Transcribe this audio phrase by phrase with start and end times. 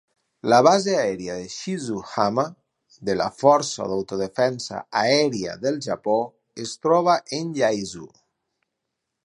[0.51, 2.45] La base aèria de Shizuhama
[3.09, 6.19] de la Força d'Autodefensa Aèria del Japó
[6.65, 8.07] es troba en Yaizu.